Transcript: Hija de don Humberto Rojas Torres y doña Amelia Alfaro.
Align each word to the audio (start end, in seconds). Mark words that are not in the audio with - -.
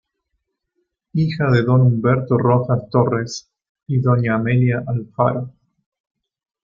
Hija 1.13 1.51
de 1.51 1.61
don 1.61 1.81
Humberto 1.81 2.35
Rojas 2.35 2.89
Torres 2.89 3.51
y 3.85 4.01
doña 4.01 4.33
Amelia 4.33 4.83
Alfaro. 4.87 5.53